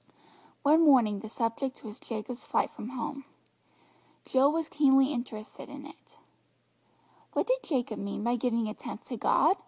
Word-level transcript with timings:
One 0.63 0.81
morning 0.83 1.19
the 1.19 1.29
subject 1.29 1.83
was 1.83 1.99
Jacob's 1.99 2.47
flight 2.47 2.71
from 2.71 2.89
home. 2.89 3.23
Jill 4.25 4.51
was 4.51 4.67
keenly 4.67 5.13
interested 5.13 5.69
in 5.69 5.85
it. 5.85 6.17
"What 7.33 7.45
did 7.45 7.61
Jacob 7.63 7.99
mean 7.99 8.23
by 8.23 8.35
giving 8.35 8.67
a 8.67 8.73
tenth 8.73 9.03
to 9.09 9.17
God?" 9.17 9.57